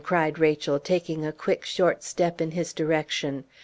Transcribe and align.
cried 0.03 0.39
Rachel, 0.39 0.79
taking 0.79 1.23
a 1.23 1.31
quick, 1.31 1.63
short 1.63 2.01
step 2.01 2.41
in 2.41 2.49
his 2.49 2.73
direction. 2.73 3.43